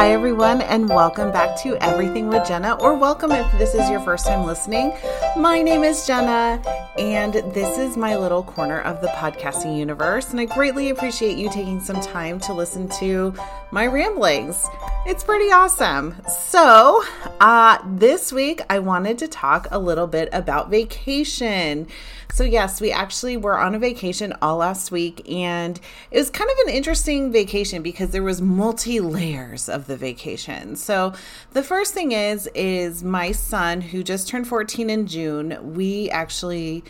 [0.00, 4.00] Hi, everyone, and welcome back to Everything with Jenna, or welcome if this is your
[4.00, 4.94] first time listening.
[5.36, 6.62] My name is Jenna,
[6.98, 10.30] and this is my little corner of the podcasting universe.
[10.30, 13.34] And I greatly appreciate you taking some time to listen to
[13.72, 14.66] my ramblings.
[15.04, 16.16] It's pretty awesome.
[16.28, 17.04] So,
[17.38, 21.88] uh, this week I wanted to talk a little bit about vacation.
[22.32, 25.80] So, yes, we actually were on a vacation all last week, and
[26.10, 30.76] it was kind of an interesting vacation because there was multi layers of the vacation.
[30.76, 31.12] So,
[31.52, 36.84] the first thing is is my son who just turned 14 in June, we actually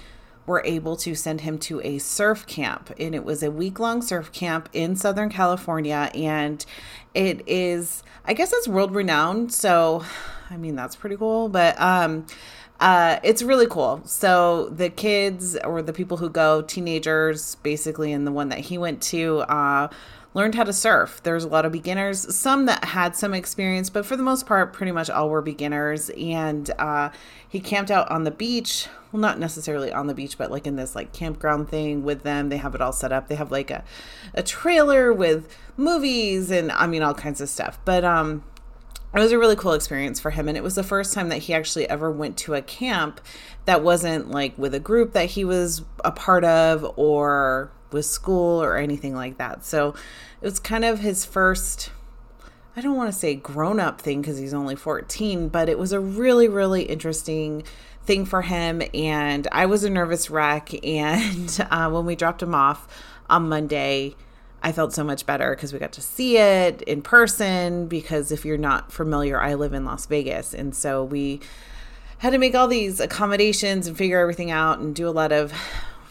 [0.46, 4.02] were able to send him to a surf camp and it was a week long
[4.02, 6.66] surf camp in southern california and
[7.14, 10.02] it is i guess it's world renowned so
[10.50, 12.26] i mean that's pretty cool but um
[12.80, 14.00] uh, it's really cool.
[14.06, 18.78] So the kids or the people who go, teenagers, basically, and the one that he
[18.78, 19.88] went to, uh,
[20.32, 21.20] learned how to surf.
[21.22, 24.72] There's a lot of beginners, some that had some experience, but for the most part,
[24.72, 26.10] pretty much all were beginners.
[26.10, 27.10] And uh,
[27.48, 28.86] he camped out on the beach.
[29.10, 32.48] Well, not necessarily on the beach, but like in this like campground thing with them.
[32.48, 33.28] They have it all set up.
[33.28, 33.82] They have like a,
[34.34, 37.78] a trailer with movies and I mean all kinds of stuff.
[37.84, 38.44] But um
[39.14, 41.38] it was a really cool experience for him and it was the first time that
[41.38, 43.20] he actually ever went to a camp
[43.64, 48.62] that wasn't like with a group that he was a part of or with school
[48.62, 49.64] or anything like that.
[49.64, 49.94] So
[50.40, 51.90] it was kind of his first
[52.76, 55.92] i don't want to say grown up thing because he's only 14 but it was
[55.92, 57.62] a really really interesting
[58.04, 62.54] thing for him and i was a nervous wreck and uh, when we dropped him
[62.54, 62.86] off
[63.28, 64.14] on monday
[64.62, 67.86] I felt so much better because we got to see it in person.
[67.86, 70.54] Because if you're not familiar, I live in Las Vegas.
[70.54, 71.40] And so we
[72.18, 75.52] had to make all these accommodations and figure everything out and do a lot of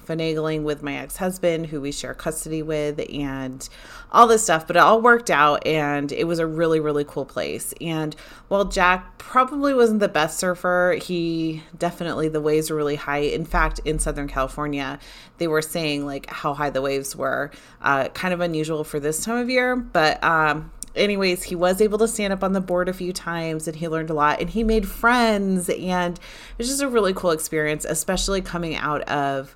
[0.09, 3.69] finagling with my ex husband, who we share custody with, and
[4.11, 4.65] all this stuff.
[4.65, 7.73] But it all worked out, and it was a really, really cool place.
[7.79, 8.15] And
[8.47, 13.19] while Jack probably wasn't the best surfer, he definitely, the waves were really high.
[13.19, 14.99] In fact, in Southern California,
[15.37, 17.51] they were saying like how high the waves were,
[17.81, 19.75] uh, kind of unusual for this time of year.
[19.75, 23.67] But, um, anyways, he was able to stand up on the board a few times
[23.67, 27.13] and he learned a lot and he made friends and it was just a really
[27.13, 29.55] cool experience, especially coming out of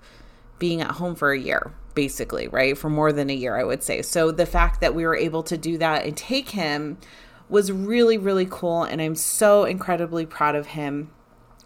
[0.63, 2.77] being at home for a year, basically, right?
[2.77, 4.01] For more than a year, I would say.
[4.01, 6.97] So the fact that we were able to do that and take him
[7.49, 8.83] was really, really cool.
[8.83, 11.11] And I'm so incredibly proud of him.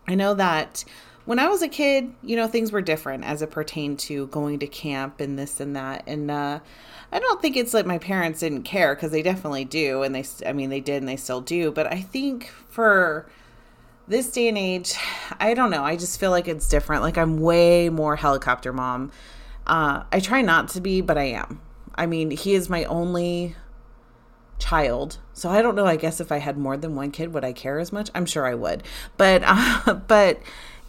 [0.08, 0.84] I know that
[1.26, 4.58] when I was a kid, you know, things were different as it pertained to going
[4.58, 6.02] to camp and this and that.
[6.08, 6.60] And uh,
[7.12, 10.02] I don't think it's like my parents didn't care because they definitely do.
[10.02, 11.70] And they, I mean, they did and they still do.
[11.70, 13.30] But I think for
[14.08, 14.96] this day and age,
[15.40, 15.84] I don't know.
[15.84, 17.02] I just feel like it's different.
[17.02, 19.12] Like I'm way more helicopter mom.
[19.66, 21.62] Uh, I try not to be, but I am.
[21.96, 23.56] I mean, he is my only
[24.60, 25.86] child, so I don't know.
[25.86, 28.10] I guess if I had more than one kid, would I care as much?
[28.16, 28.84] I'm sure I would.
[29.18, 30.40] But uh, but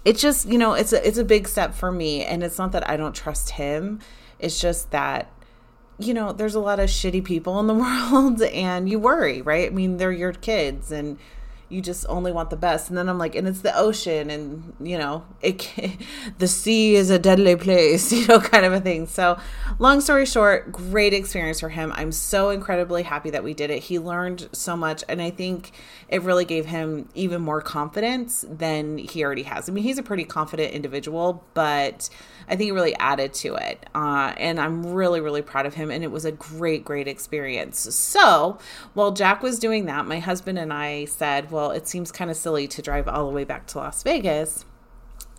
[0.04, 2.72] it's just you know it's a it's a big step for me, and it's not
[2.72, 4.00] that I don't trust him.
[4.38, 5.32] It's just that
[5.98, 7.74] you know there's a lot of shitty people in the
[8.12, 9.70] world, and you worry, right?
[9.70, 11.18] I mean, they're your kids, and
[11.68, 12.88] you just only want the best.
[12.88, 15.70] And then I'm like, and it's the ocean, and you know, it
[16.38, 19.06] the sea is a deadly place, you know, kind of a thing.
[19.06, 19.38] So,
[19.78, 21.92] long story short, great experience for him.
[21.96, 23.84] I'm so incredibly happy that we did it.
[23.84, 25.72] He learned so much, and I think
[26.08, 29.68] it really gave him even more confidence than he already has.
[29.68, 32.08] I mean, he's a pretty confident individual, but
[32.48, 33.86] I think it really added to it.
[33.94, 35.90] Uh, and I'm really, really proud of him.
[35.90, 37.94] And it was a great, great experience.
[37.94, 38.58] So
[38.94, 42.36] while Jack was doing that, my husband and I said, well, it seems kind of
[42.36, 44.64] silly to drive all the way back to Las Vegas.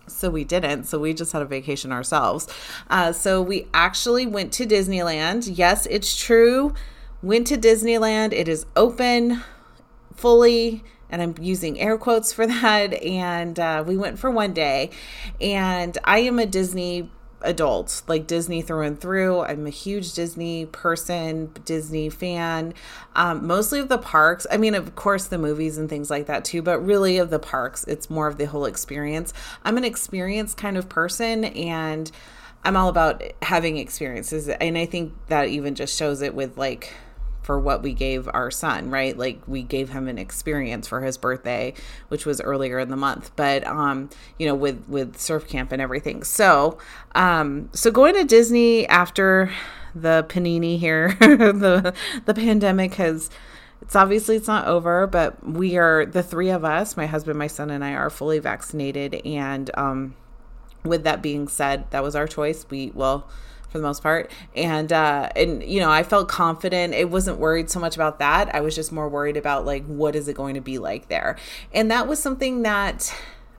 [0.06, 0.84] So we didn't.
[0.84, 2.48] So we just had a vacation ourselves.
[2.88, 5.50] Uh, so we actually went to Disneyland.
[5.56, 6.74] Yes, it's true.
[7.22, 8.32] Went to Disneyland.
[8.32, 9.42] It is open
[10.14, 12.94] fully and I'm using air quotes for that.
[13.02, 14.90] And uh, we went for one day,
[15.40, 17.10] and I am a Disney
[17.42, 19.40] adult, like Disney through and through.
[19.40, 22.74] I'm a huge Disney person, Disney fan.
[23.14, 24.46] Um, mostly of the parks.
[24.50, 27.38] I mean, of course, the movies and things like that too, but really of the
[27.38, 29.32] parks, it's more of the whole experience.
[29.64, 32.10] I'm an experience kind of person, and
[32.64, 34.48] I'm all about having experiences.
[34.48, 36.92] And I think that even just shows it with like
[37.50, 39.18] for what we gave our son, right?
[39.18, 41.74] Like we gave him an experience for his birthday,
[42.06, 44.08] which was earlier in the month, but um,
[44.38, 46.22] you know, with with surf camp and everything.
[46.22, 46.78] So,
[47.16, 49.50] um, so going to Disney after
[49.96, 51.92] the panini here, the
[52.24, 53.30] the pandemic has
[53.82, 57.48] it's obviously it's not over, but we are the three of us, my husband, my
[57.48, 59.26] son, and I are fully vaccinated.
[59.26, 60.14] And um,
[60.84, 62.64] with that being said, that was our choice.
[62.70, 63.28] We well,
[63.70, 64.30] for the most part.
[64.54, 66.94] And uh and you know, I felt confident.
[66.94, 68.54] It wasn't worried so much about that.
[68.54, 71.36] I was just more worried about like what is it going to be like there.
[71.72, 73.14] And that was something that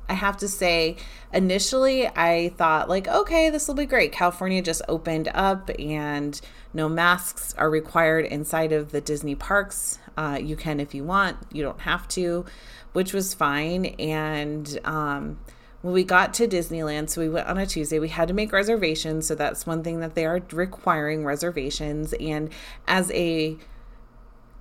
[0.09, 0.97] I have to say
[1.33, 4.11] initially I thought like okay, this will be great.
[4.11, 6.39] California just opened up and
[6.73, 9.99] no masks are required inside of the Disney parks.
[10.17, 12.45] Uh, you can if you want, you don't have to,
[12.93, 13.85] which was fine.
[13.85, 15.39] And um,
[15.81, 18.51] when we got to Disneyland, so we went on a Tuesday, we had to make
[18.51, 19.27] reservations.
[19.27, 22.13] So that's one thing that they are requiring reservations.
[22.13, 22.49] And
[22.87, 23.57] as a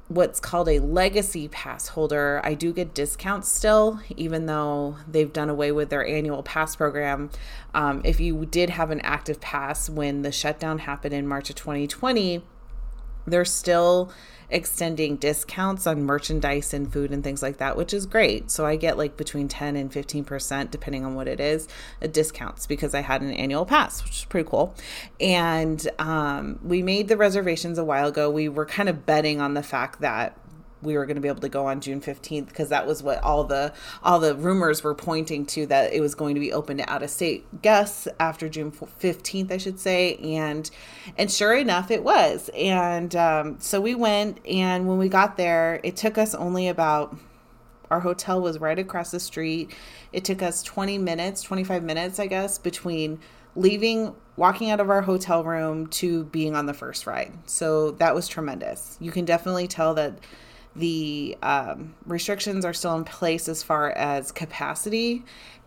[0.09, 5.49] what's called a legacy pass holder, I do get discounts still, even though they've done
[5.49, 7.31] away with their annual pass program.
[7.75, 11.57] Um, if you did have an active pass when the shutdown happened in March of
[11.57, 12.43] 2020,
[13.27, 14.13] they're still
[14.51, 18.51] extending discounts on merchandise and food and things like that, which is great.
[18.51, 21.69] So I get like between 10 and 15%, depending on what it is,
[22.11, 24.75] discounts because I had an annual pass, which is pretty cool.
[25.21, 28.31] And um, we made the reservations a while ago.
[28.31, 30.37] We were kind of betting on the fact that
[30.83, 33.23] we were going to be able to go on June 15th because that was what
[33.23, 33.73] all the
[34.03, 37.03] all the rumors were pointing to that it was going to be open to out
[37.03, 40.71] of state guests after June 15th I should say and
[41.19, 42.51] and sure enough it was.
[42.55, 47.17] And um, so we went and when we got there it took us only about
[47.91, 49.75] our hotel was right across the street.
[50.13, 53.21] It took us 20 minutes 25 minutes I guess between
[53.57, 57.33] leaving walking out of our hotel room to being on the first ride.
[57.47, 58.97] So that was tremendous.
[59.01, 60.19] You can definitely tell that
[60.77, 65.25] the um, restrictions are still in place as far as capacity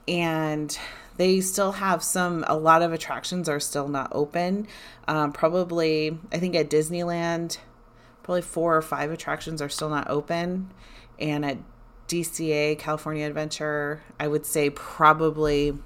[0.07, 0.77] and
[1.17, 4.67] they still have some a lot of attractions are still not open
[5.07, 7.57] um, probably i think at disneyland
[8.23, 10.71] probably four or five attractions are still not open
[11.19, 11.57] and at
[12.07, 15.77] dca california adventure i would say probably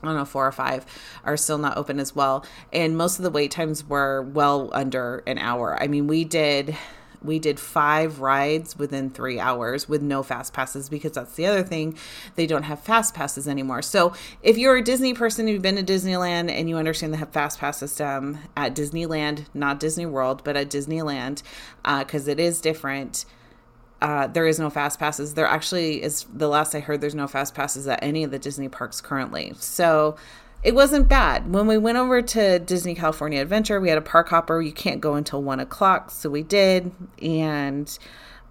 [0.00, 0.86] I don't know, four or five
[1.24, 2.44] are still not open as well.
[2.72, 5.76] And most of the wait times were well under an hour.
[5.82, 6.76] I mean, we did
[7.22, 11.62] we did five rides within three hours with no fast passes because that's the other
[11.62, 11.96] thing.
[12.36, 13.82] They don't have fast passes anymore.
[13.82, 14.12] So
[14.42, 17.78] if you're a Disney person who's been to Disneyland and you understand the fast pass
[17.78, 21.42] system at Disneyland, not Disney World, but at Disneyland,
[21.82, 23.24] because uh, it is different.
[24.00, 25.34] Uh, there is no fast passes.
[25.34, 27.00] There actually is the last I heard.
[27.00, 29.54] There's no fast passes at any of the Disney parks currently.
[29.58, 30.16] So
[30.62, 31.52] it wasn't bad.
[31.52, 34.60] When we went over to Disney California Adventure, we had a park hopper.
[34.60, 37.96] You can't go until one o'clock, so we did, and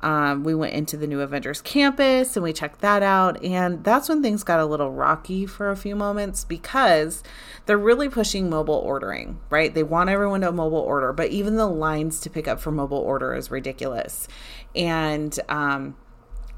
[0.02, 3.44] um, we went into the new Avengers campus and we checked that out.
[3.44, 7.24] And that's when things got a little rocky for a few moments because
[7.66, 9.74] they're really pushing mobile ordering, right?
[9.74, 13.00] They want everyone to mobile order, but even the lines to pick up for mobile
[13.00, 14.28] order is ridiculous.
[14.76, 15.98] And um,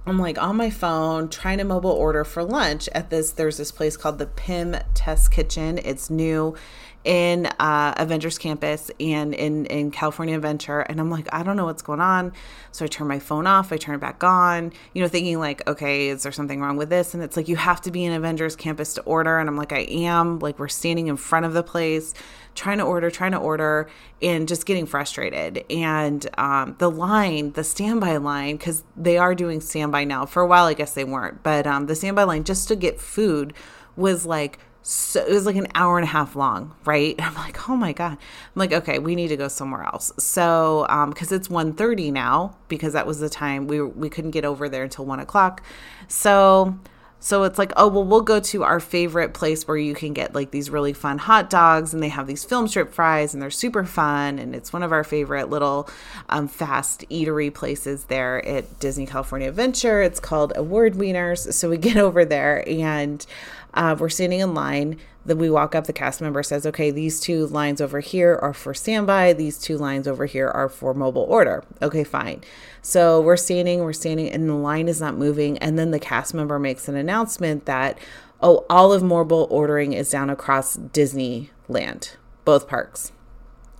[0.05, 3.31] I'm like on my phone trying to mobile order for lunch at this.
[3.31, 5.77] There's this place called the Pym Test Kitchen.
[5.77, 6.55] It's new
[7.03, 11.65] in uh, Avengers Campus and in in California Adventure, and I'm like, I don't know
[11.65, 12.33] what's going on.
[12.71, 13.71] So I turn my phone off.
[13.71, 14.73] I turn it back on.
[14.93, 17.13] You know, thinking like, okay, is there something wrong with this?
[17.13, 19.71] And it's like you have to be in Avengers Campus to order, and I'm like,
[19.71, 20.39] I am.
[20.39, 22.13] Like we're standing in front of the place
[22.55, 23.89] trying to order, trying to order,
[24.21, 25.63] and just getting frustrated.
[25.69, 30.25] And um, the line, the standby line, because they are doing standby now.
[30.25, 32.99] For a while, I guess they weren't, but um, the standby line just to get
[32.99, 33.53] food
[33.95, 37.69] was like so it was like an hour and a half long right i'm like
[37.69, 38.19] oh my god i'm
[38.55, 42.93] like okay we need to go somewhere else so um because it's 1.30 now because
[42.93, 45.61] that was the time we we couldn't get over there until one o'clock
[46.07, 46.79] so
[47.21, 50.33] so it's like, oh, well, we'll go to our favorite place where you can get
[50.33, 53.51] like these really fun hot dogs and they have these film strip fries and they're
[53.51, 54.39] super fun.
[54.39, 55.89] And it's one of our favorite little
[56.29, 60.01] um, fast eatery places there at Disney California Adventure.
[60.01, 61.53] It's called Award Wieners.
[61.53, 63.25] So we get over there and
[63.73, 64.99] uh, we're standing in line.
[65.25, 68.53] Then we walk up, the cast member says, okay, these two lines over here are
[68.53, 69.33] for standby.
[69.33, 71.63] These two lines over here are for mobile order.
[71.81, 72.41] Okay, fine.
[72.81, 75.57] So we're standing, we're standing, and the line is not moving.
[75.59, 77.99] And then the cast member makes an announcement that,
[78.41, 83.11] oh, all of mobile ordering is down across Disneyland, both parks.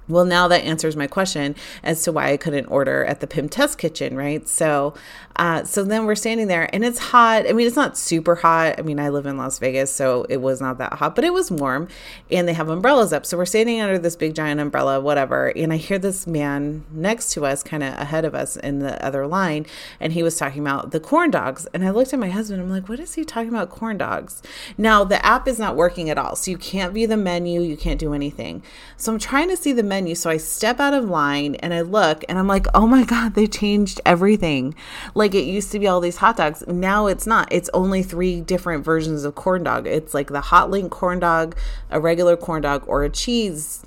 [0.09, 3.47] Well, now that answers my question as to why I couldn't order at the Pym
[3.47, 4.47] Test Kitchen, right?
[4.49, 4.95] So,
[5.35, 7.47] uh, so then we're standing there, and it's hot.
[7.47, 8.79] I mean, it's not super hot.
[8.79, 11.31] I mean, I live in Las Vegas, so it was not that hot, but it
[11.31, 11.87] was warm,
[12.31, 13.23] and they have umbrellas up.
[13.25, 15.49] So we're standing under this big giant umbrella, whatever.
[15.49, 19.03] And I hear this man next to us, kind of ahead of us in the
[19.05, 19.67] other line,
[19.99, 21.67] and he was talking about the corn dogs.
[21.73, 22.61] And I looked at my husband.
[22.61, 23.69] I'm like, what is he talking about?
[23.69, 24.41] Corn dogs.
[24.75, 27.61] Now the app is not working at all, so you can't view the menu.
[27.61, 28.63] You can't do anything.
[28.97, 30.15] So I'm trying to see the menu menu.
[30.15, 33.35] So I step out of line and I look and I'm like, oh my God,
[33.35, 34.75] they changed everything.
[35.13, 36.63] Like it used to be all these hot dogs.
[36.67, 37.47] Now it's not.
[37.51, 39.85] It's only three different versions of corn dog.
[39.85, 41.57] It's like the hot link corn dog,
[41.89, 43.85] a regular corn dog, or a cheese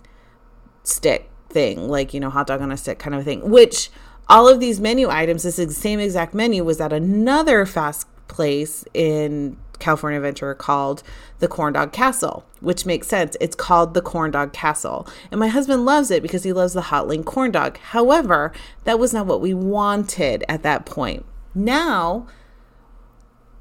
[0.85, 3.91] stick thing, like, you know, hot dog on a stick kind of thing, which
[4.29, 9.57] all of these menu items, this same exact menu was at another fast place in
[9.83, 11.03] California Adventure called
[11.41, 13.37] the Corn Dog Castle, which makes sense.
[13.41, 15.07] It's called the Corn Dog Castle.
[15.31, 17.79] And my husband loves it because he loves the hot link corn dog.
[17.79, 18.53] However,
[18.85, 21.27] that was not what we wanted at that point.
[21.55, 22.27] Now,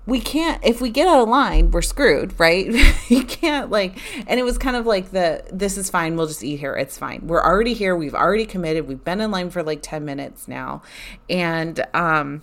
[0.06, 2.68] we can't if we get out of line we're screwed right
[3.10, 3.98] you can't like
[4.28, 6.98] and it was kind of like the this is fine we'll just eat here it's
[6.98, 10.48] fine we're already here we've already committed we've been in line for like 10 minutes
[10.48, 10.82] now
[11.30, 12.42] and um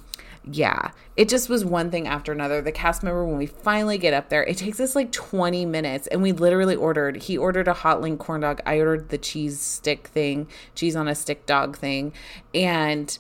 [0.51, 2.63] yeah, it just was one thing after another.
[2.63, 6.07] The cast member, when we finally get up there, it takes us like 20 minutes,
[6.07, 7.23] and we literally ordered.
[7.25, 8.61] He ordered a hot link corn dog.
[8.65, 12.13] I ordered the cheese stick thing, cheese on a stick dog thing,
[12.55, 13.19] and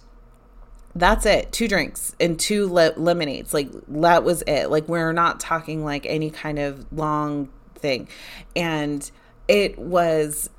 [0.95, 1.53] that's it.
[1.53, 3.53] Two drinks and two le- lemonades.
[3.53, 4.71] Like that was it.
[4.71, 8.09] Like we're not talking like any kind of long thing,
[8.57, 9.11] and
[9.49, 10.51] it was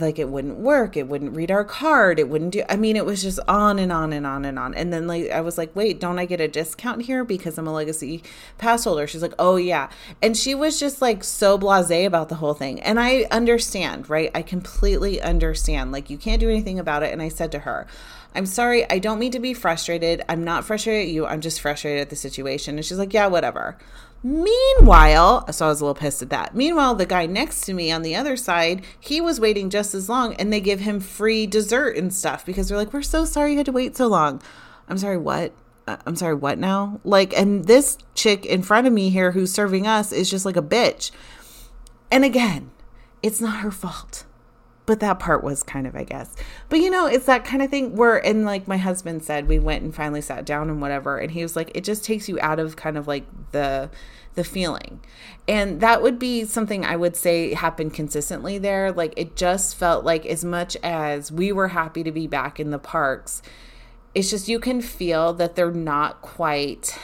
[0.00, 3.06] like it wouldn't work it wouldn't read our card it wouldn't do i mean it
[3.06, 5.74] was just on and on and on and on and then like i was like
[5.74, 8.22] wait don't i get a discount here because i'm a legacy
[8.58, 9.88] pass holder she's like oh yeah
[10.22, 14.30] and she was just like so blasé about the whole thing and i understand right
[14.34, 17.86] i completely understand like you can't do anything about it and i said to her
[18.34, 20.22] I'm sorry, I don't mean to be frustrated.
[20.28, 21.26] I'm not frustrated at you.
[21.26, 22.76] I'm just frustrated at the situation.
[22.76, 23.78] And she's like, Yeah, whatever.
[24.22, 26.54] Meanwhile, so I was a little pissed at that.
[26.54, 30.08] Meanwhile, the guy next to me on the other side, he was waiting just as
[30.08, 33.52] long and they give him free dessert and stuff because they're like, We're so sorry
[33.52, 34.42] you had to wait so long.
[34.88, 35.52] I'm sorry, what?
[35.86, 37.00] Uh, I'm sorry, what now?
[37.04, 40.56] Like, and this chick in front of me here who's serving us is just like
[40.56, 41.10] a bitch.
[42.10, 42.70] And again,
[43.22, 44.24] it's not her fault
[44.88, 46.34] but that part was kind of, I guess.
[46.70, 49.58] But you know, it's that kind of thing where, and like my husband said, we
[49.58, 52.38] went and finally sat down and whatever, and he was like, it just takes you
[52.40, 53.90] out of kind of like the
[54.34, 55.00] the feeling.
[55.46, 58.90] And that would be something I would say happened consistently there.
[58.90, 62.70] Like it just felt like as much as we were happy to be back in
[62.70, 63.42] the parks,
[64.14, 66.98] it's just you can feel that they're not quite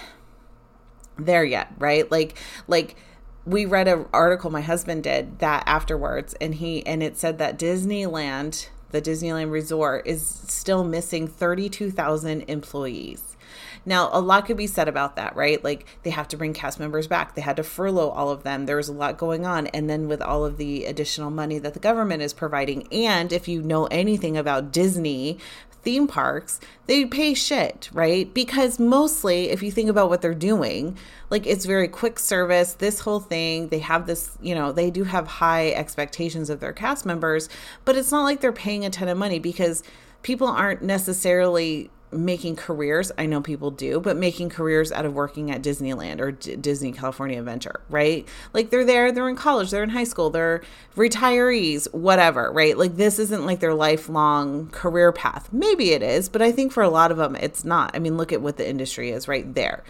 [1.18, 2.10] there yet, right?
[2.10, 2.96] Like like
[3.46, 7.58] we read an article my husband did that afterwards and he and it said that
[7.58, 13.36] Disneyland the Disneyland resort is still missing 32,000 employees.
[13.84, 15.62] Now, a lot could be said about that, right?
[15.64, 17.34] Like they have to bring cast members back.
[17.34, 18.66] They had to furlough all of them.
[18.66, 19.66] There was a lot going on.
[19.68, 23.48] And then with all of the additional money that the government is providing, and if
[23.48, 25.38] you know anything about Disney,
[25.84, 28.32] theme parks, they pay shit, right?
[28.32, 30.96] Because mostly, if you think about what they're doing,
[31.30, 35.04] like it's very quick service, this whole thing, they have this, you know, they do
[35.04, 37.48] have high expectations of their cast members,
[37.84, 39.82] but it's not like they're paying a ton of money because
[40.22, 43.10] people aren't necessarily making careers.
[43.18, 46.92] I know people do, but making careers out of working at Disneyland or D- Disney
[46.92, 48.26] California Adventure, right?
[48.52, 50.62] Like they're there, they're in college, they're in high school, they're
[50.96, 52.76] retirees, whatever, right?
[52.76, 55.52] Like this isn't like their lifelong career path.
[55.52, 57.94] Maybe it is, but I think for a lot of them, it's not.
[57.94, 59.84] I mean, look at what the industry is right there.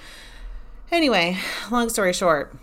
[0.91, 1.39] Anyway,
[1.71, 2.55] long story short.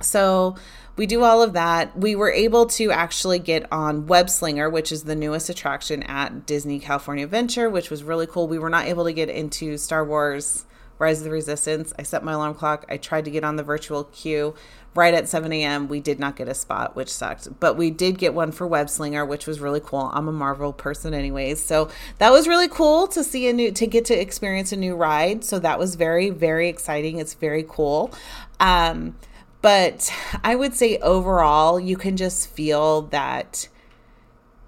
[0.00, 0.56] So,
[0.98, 1.96] we do all of that.
[1.96, 6.44] We were able to actually get on Web Slinger, which is the newest attraction at
[6.44, 8.48] Disney California Adventure, which was really cool.
[8.48, 10.66] We were not able to get into Star Wars
[10.98, 11.92] Rise of the Resistance.
[12.00, 12.84] I set my alarm clock.
[12.88, 14.56] I tried to get on the virtual queue
[14.96, 15.86] right at 7 a.m.
[15.86, 17.60] We did not get a spot, which sucked.
[17.60, 20.10] But we did get one for Web Slinger, which was really cool.
[20.12, 21.62] I'm a Marvel person anyways.
[21.62, 21.88] So
[22.18, 25.44] that was really cool to see a new to get to experience a new ride.
[25.44, 27.18] So that was very, very exciting.
[27.18, 28.12] It's very cool.
[28.58, 29.14] Um,
[29.62, 30.12] but
[30.44, 33.68] I would say overall, you can just feel that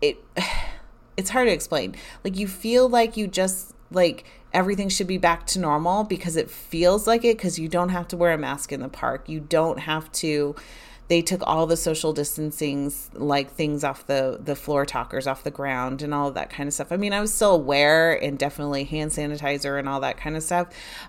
[0.00, 0.22] it
[1.16, 1.94] it's hard to explain.
[2.24, 6.50] Like you feel like you just like everything should be back to normal because it
[6.50, 9.28] feels like it because you don't have to wear a mask in the park.
[9.28, 10.56] You don't have to
[11.08, 15.50] they took all the social distancing like things off the the floor talkers off the
[15.50, 16.92] ground and all of that kind of stuff.
[16.92, 20.42] I mean, I was still aware and definitely hand sanitizer and all that kind of
[20.42, 20.68] stuff.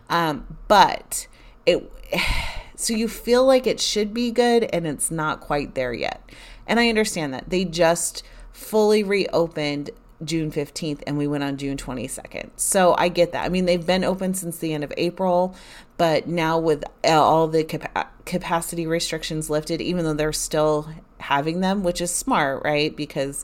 [0.10, 1.28] Um, but
[1.66, 1.92] it
[2.82, 6.22] so you feel like it should be good and it's not quite there yet.
[6.68, 7.50] And I understand that.
[7.50, 9.92] They just fully reopened
[10.24, 12.52] June 15th and we went on June 22nd.
[12.56, 13.46] So I get that.
[13.46, 15.56] I mean, they've been open since the end of April,
[15.98, 21.84] but now with all the cap- capacity restrictions lifted, even though they're still having them,
[21.84, 22.96] which is smart, right?
[22.96, 23.44] Because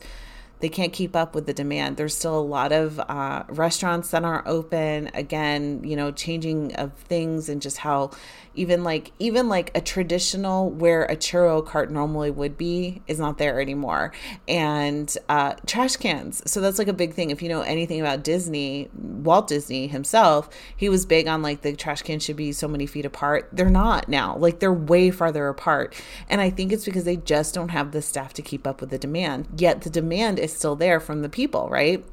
[0.60, 1.98] they can't keep up with the demand.
[1.98, 5.12] There's still a lot of uh, restaurants that aren't open.
[5.13, 8.12] Again, you know, changing of things and just how
[8.57, 13.37] even like even like a traditional where a churro cart normally would be is not
[13.37, 14.11] there anymore.
[14.47, 16.41] And uh, trash cans.
[16.49, 17.29] So that's like a big thing.
[17.29, 21.75] If you know anything about disney walt disney himself he was big on like the
[21.75, 23.49] trash cans should be so many feet apart.
[23.53, 24.35] They're not now.
[24.37, 25.95] Like they're way farther apart.
[26.29, 28.89] And i think it's because they just don't have the staff to keep up with
[28.89, 29.47] the demand.
[29.57, 32.03] Yet the demand is still there from the people, right?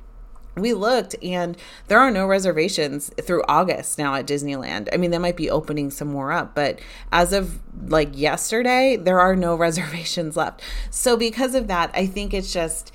[0.57, 1.57] We looked and
[1.89, 4.89] there are no reservations through August now at Disneyland.
[4.93, 6.79] I mean, they might be opening some more up, but
[7.13, 10.63] as of like yesterday, there are no reservations left.
[10.91, 12.93] So because of that, I think it's just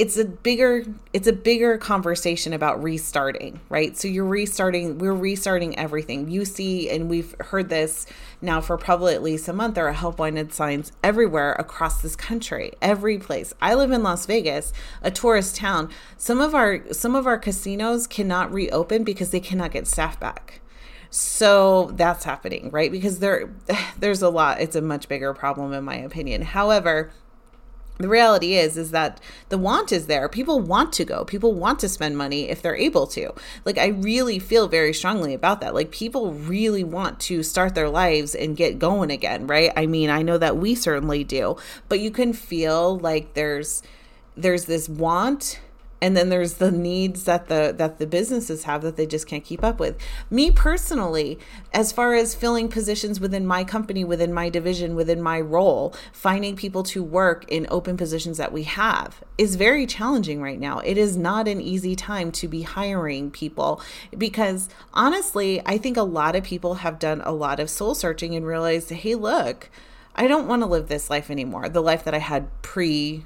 [0.00, 3.98] it's a bigger it's a bigger conversation about restarting right?
[3.98, 6.30] So you're restarting we're restarting everything.
[6.30, 8.06] You see and we've heard this
[8.40, 12.16] now for probably at least a month there are help wanted signs everywhere across this
[12.16, 13.52] country every place.
[13.60, 15.90] I live in las vegas a tourist town.
[16.16, 20.62] Some of our some of our casinos cannot reopen because they cannot get staff back.
[21.10, 22.90] So that's happening right?
[22.90, 23.50] Because there
[23.98, 26.40] there's a lot it's a much bigger problem in my opinion.
[26.40, 27.12] However
[28.00, 30.28] the reality is is that the want is there.
[30.28, 31.24] People want to go.
[31.24, 33.32] People want to spend money if they're able to.
[33.64, 35.74] Like i really feel very strongly about that.
[35.74, 39.72] Like people really want to start their lives and get going again right?
[39.76, 41.56] I mean i know that we certainly do
[41.88, 43.82] but you can feel like there's
[44.36, 45.60] there's this want
[46.00, 49.44] and then there's the needs that the that the businesses have that they just can't
[49.44, 49.96] keep up with.
[50.30, 51.38] Me personally
[51.72, 56.56] as far as filling positions within my company within my division within my role finding
[56.56, 60.78] people to work in open positions that we have is very challenging right now.
[60.80, 63.80] It is not an easy time to be hiring people
[64.16, 68.34] because honestly i think a lot of people have done a lot of soul searching
[68.34, 69.70] and realized hey look
[70.14, 73.24] I don't want to live this life anymore, the life that I had pre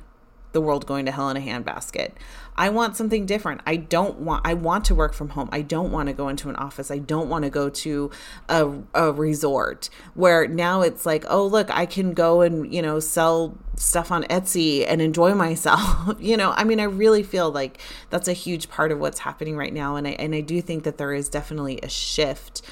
[0.54, 2.12] the world going to hell in a handbasket.
[2.56, 3.60] I want something different.
[3.66, 5.48] I don't want I want to work from home.
[5.52, 6.90] I don't want to go into an office.
[6.90, 8.10] I don't want to go to
[8.48, 13.00] a, a resort where now it's like, oh look, I can go and, you know,
[13.00, 16.16] sell stuff on Etsy and enjoy myself.
[16.20, 17.80] you know, I mean, I really feel like
[18.10, 19.96] that's a huge part of what's happening right now.
[19.96, 22.62] And I and I do think that there is definitely a shift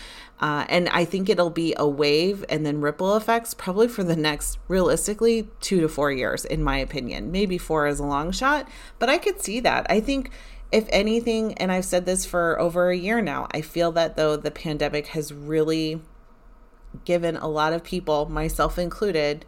[0.43, 4.17] uh, and I think it'll be a wave and then ripple effects probably for the
[4.17, 7.31] next, realistically, two to four years, in my opinion.
[7.31, 8.69] Maybe four is a long shot,
[8.99, 9.87] but I could see that.
[9.89, 10.31] I think,
[10.73, 14.37] if anything, and I've said this for over a year now, I feel that though
[14.37, 16.01] the pandemic has really
[17.05, 19.47] given a lot of people, myself included,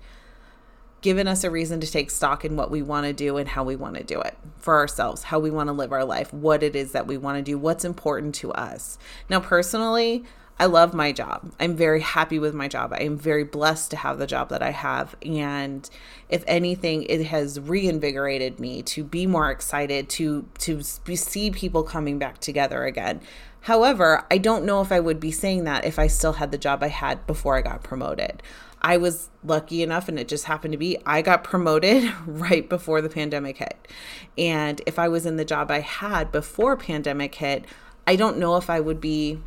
[1.01, 3.65] given us a reason to take stock in what we want to do and how
[3.65, 6.63] we want to do it for ourselves, how we want to live our life, what
[6.63, 8.97] it is that we want to do, what's important to us.
[9.29, 10.25] Now, personally,
[10.59, 11.53] I love my job.
[11.59, 12.93] I'm very happy with my job.
[12.93, 15.17] I am very blessed to have the job that I have.
[15.23, 15.89] And
[16.29, 22.19] if anything, it has reinvigorated me to be more excited to to see people coming
[22.19, 23.21] back together again.
[23.63, 26.59] However, I don't know if I would be saying that if I still had the
[26.59, 28.43] job I had before I got promoted.
[28.81, 33.01] I was lucky enough, and it just happened to be I got promoted right before
[33.01, 33.89] the pandemic hit.
[34.37, 37.65] And if I was in the job I had before pandemic hit,
[38.07, 39.41] I don't know if I would be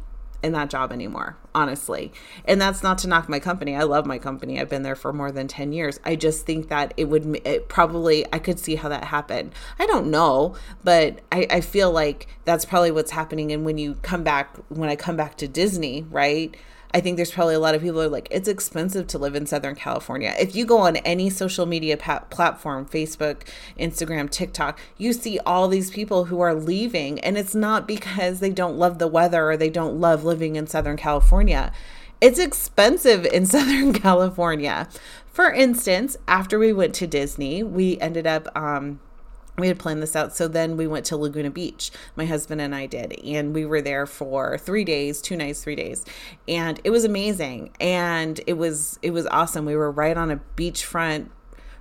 [0.43, 2.11] in that job anymore, honestly.
[2.45, 3.75] And that's not to knock my company.
[3.75, 4.59] I love my company.
[4.59, 5.99] I've been there for more than 10 years.
[6.03, 9.53] I just think that it would it probably, I could see how that happened.
[9.79, 13.51] I don't know, but I, I feel like that's probably what's happening.
[13.51, 16.55] And when you come back, when I come back to Disney, right?
[16.93, 19.45] I think there's probably a lot of people are like, it's expensive to live in
[19.45, 20.33] Southern California.
[20.39, 23.41] If you go on any social media pa- platform, Facebook,
[23.77, 28.51] Instagram, TikTok, you see all these people who are leaving, and it's not because they
[28.51, 31.71] don't love the weather or they don't love living in Southern California.
[32.21, 34.87] It's expensive in Southern California.
[35.27, 38.99] For instance, after we went to Disney, we ended up um,
[39.57, 40.35] we had planned this out.
[40.35, 43.19] So then we went to Laguna Beach, my husband and I did.
[43.23, 46.05] And we were there for three days, two nights, three days.
[46.47, 47.71] And it was amazing.
[47.79, 49.65] And it was it was awesome.
[49.65, 51.29] We were right on a beachfront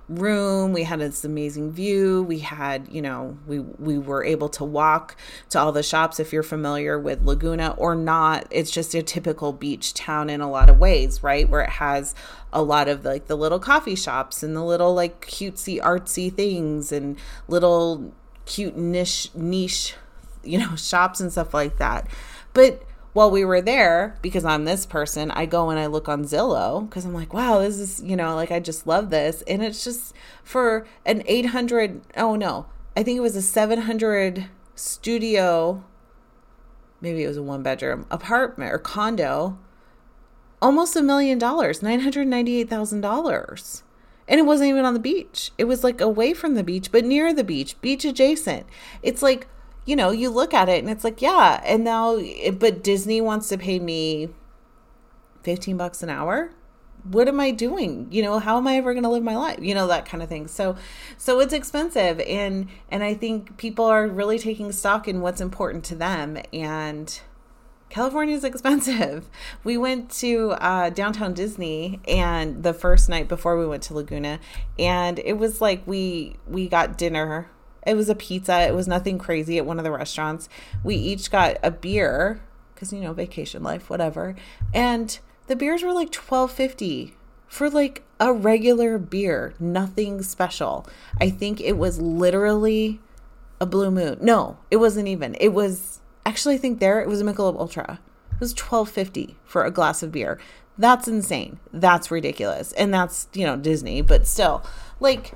[0.09, 0.71] room.
[0.71, 2.23] We had this amazing view.
[2.23, 5.17] We had, you know, we we were able to walk
[5.49, 8.47] to all the shops if you're familiar with Laguna or not.
[8.49, 11.49] It's just a typical beach town in a lot of ways, right?
[11.49, 12.15] Where it has
[12.53, 16.91] a lot of like the little coffee shops and the little like cutesy artsy things
[16.91, 17.17] and
[17.47, 18.13] little
[18.45, 19.95] cute niche niche,
[20.43, 22.07] you know, shops and stuff like that.
[22.53, 22.81] But
[23.17, 26.87] while we were there, because I'm this person, I go and I look on Zillow
[26.87, 29.41] because I'm like, wow, this is, you know, like I just love this.
[29.47, 35.83] And it's just for an 800, oh no, I think it was a 700 studio,
[37.01, 39.57] maybe it was a one bedroom apartment or condo,
[40.61, 43.81] almost a million dollars, $998,000.
[44.27, 45.49] And it wasn't even on the beach.
[45.57, 48.67] It was like away from the beach, but near the beach, beach adjacent.
[49.01, 49.47] It's like,
[49.87, 51.61] you know, you look at it and it's like, yeah.
[51.65, 52.19] And now,
[52.51, 54.29] but Disney wants to pay me
[55.43, 56.51] 15 bucks an hour.
[57.03, 58.07] What am I doing?
[58.11, 59.59] You know, how am I ever going to live my life?
[59.61, 60.49] You know, that kind of thing.
[60.49, 60.75] So,
[61.17, 62.19] so it's expensive.
[62.19, 66.37] And, and I think people are really taking stock in what's important to them.
[66.51, 67.19] And,
[67.89, 69.29] California is expensive.
[69.63, 74.41] We went to uh, downtown Disney and the first night before we went to Laguna,
[74.77, 77.49] and it was like we we got dinner
[77.87, 78.61] It was a pizza.
[78.61, 80.49] It was nothing crazy at one of the restaurants.
[80.83, 82.41] We each got a beer
[82.73, 84.35] because you know vacation life, whatever.
[84.73, 87.15] And the beers were like twelve fifty
[87.47, 90.85] for like a regular beer, nothing special.
[91.19, 92.99] I think it was literally
[93.59, 94.17] a blue moon.
[94.21, 95.35] No, it wasn't even.
[95.39, 97.99] It was actually I think there it was a Michelob Ultra.
[98.33, 100.39] It was twelve fifty for a glass of beer.
[100.77, 101.59] That's insane.
[101.73, 102.71] That's ridiculous.
[102.73, 104.63] And that's, you know, Disney, but still,
[104.99, 105.33] like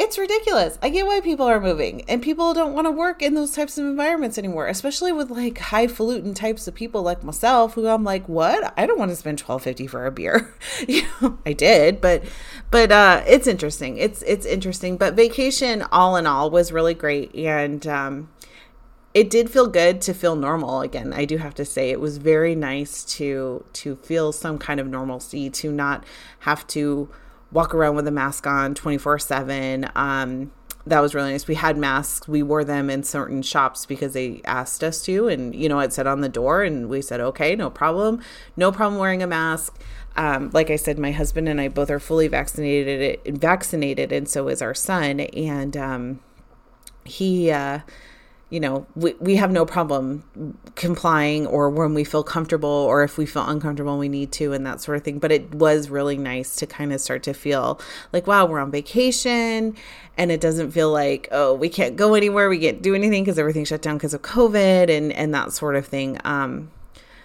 [0.00, 0.78] it's ridiculous.
[0.82, 3.76] I get why people are moving and people don't want to work in those types
[3.76, 8.26] of environments anymore, especially with like highfalutin types of people like myself who I'm like,
[8.26, 8.72] what?
[8.78, 10.54] I don't want to spend 1250 for a beer.
[10.88, 12.24] you know, I did, but
[12.70, 13.98] but uh it's interesting.
[13.98, 18.30] It's it's interesting, but vacation all in all was really great and um
[19.12, 21.12] it did feel good to feel normal again.
[21.12, 24.86] I do have to say it was very nice to to feel some kind of
[24.86, 26.04] normalcy, to not
[26.40, 27.10] have to
[27.52, 29.90] walk around with a mask on 24 7.
[29.94, 30.52] Um,
[30.86, 31.46] that was really nice.
[31.46, 32.26] We had masks.
[32.26, 35.28] We wore them in certain shops because they asked us to.
[35.28, 38.22] And, you know, it said on the door, and we said, okay, no problem.
[38.56, 39.78] No problem wearing a mask.
[40.16, 44.48] Um, like I said, my husband and I both are fully vaccinated, vaccinated, and so
[44.48, 45.20] is our son.
[45.20, 46.20] And um,
[47.04, 47.80] he, uh,
[48.50, 53.16] you know, we, we have no problem complying or when we feel comfortable or if
[53.16, 55.20] we feel uncomfortable, we need to and that sort of thing.
[55.20, 57.80] But it was really nice to kind of start to feel
[58.12, 59.76] like, wow, we're on vacation
[60.18, 63.38] and it doesn't feel like, oh, we can't go anywhere, we can't do anything because
[63.38, 66.18] everything's shut down because of COVID and, and that sort of thing.
[66.24, 66.72] Um,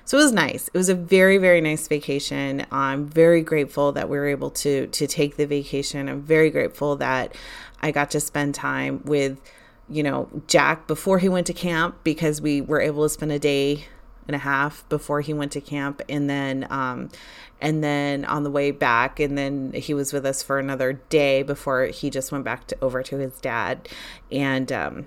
[0.06, 0.68] so it was nice.
[0.68, 2.68] It was a very, very nice vacation.
[2.72, 6.08] I'm very grateful that we were able to to take the vacation.
[6.08, 7.36] I'm very grateful that
[7.82, 9.42] I got to spend time with
[9.90, 13.40] you know, Jack before he went to camp because we were able to spend a
[13.40, 13.86] day
[14.28, 17.10] and a half before he went to camp and then um
[17.62, 21.44] and then on the way back and then he was with us for another day
[21.44, 23.88] before he just went back to over to his dad
[24.32, 25.06] and um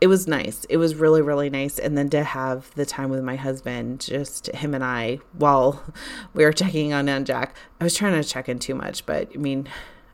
[0.00, 0.64] it was nice.
[0.66, 1.78] It was really, really nice.
[1.78, 5.82] And then to have the time with my husband, just him and I, while
[6.34, 7.56] we were checking on Jack.
[7.80, 9.68] I was trying to check in too much, but I mean,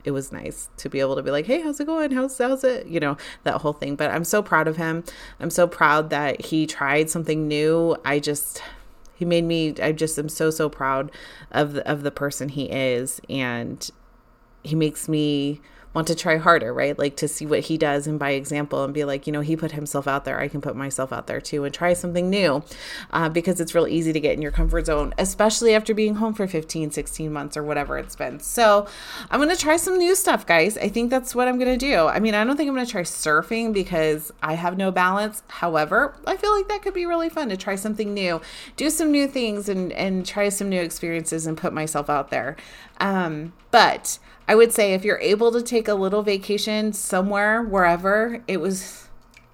[0.05, 2.11] it was nice to be able to be like, hey, how's it going?
[2.11, 2.87] How's how's it?
[2.87, 3.97] You know, that whole thing.
[3.97, 5.05] But I'm so proud of him.
[5.41, 7.97] I'm so proud that he tried something new.
[8.05, 8.63] I just
[9.15, 11.13] he made me I just am so so proud
[11.51, 13.89] of the, of the person he is and
[14.65, 15.61] he makes me
[15.95, 16.99] want to try harder, right?
[16.99, 19.57] Like to see what he does and by example and be like, you know, he
[19.57, 20.41] put himself out there.
[20.41, 22.63] I can put myself out there too and try something new
[23.13, 26.35] uh, because it's real easy to get in your comfort zone, especially after being home
[26.35, 28.41] for 15, 16 months or whatever it's been.
[28.41, 28.87] So
[29.31, 30.79] I'm going to try some new stuff, guys.
[30.79, 32.07] I think that's what I'm going to do.
[32.07, 35.43] I mean, I don't think I'm going to try surfing because I have no balance.
[35.49, 38.41] However, I feel like that could be really fun to try something new,
[38.77, 42.57] do some new things and, and try some new experiences and put myself out there.
[43.01, 48.43] Um, but I would say if you're able to take a little vacation somewhere, wherever,
[48.49, 49.09] it was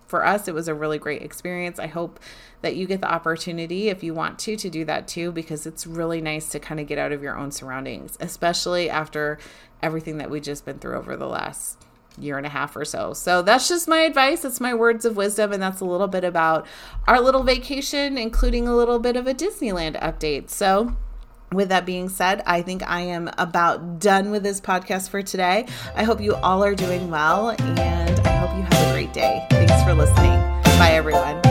[0.06, 1.78] for us, it was a really great experience.
[1.78, 2.18] I hope
[2.62, 5.86] that you get the opportunity if you want to to do that too because it's
[5.86, 9.38] really nice to kind of get out of your own surroundings, especially after
[9.82, 11.78] everything that we just been through over the last
[12.18, 13.12] year and a half or so.
[13.12, 14.44] So that's just my advice.
[14.44, 15.52] It's my words of wisdom.
[15.52, 16.66] And that's a little bit about
[17.06, 20.50] our little vacation, including a little bit of a Disneyland update.
[20.50, 20.96] So
[21.52, 25.66] with that being said, I think I am about done with this podcast for today.
[25.94, 29.46] I hope you all are doing well and I hope you have a great day.
[29.50, 30.38] Thanks for listening.
[30.78, 31.47] Bye, everyone.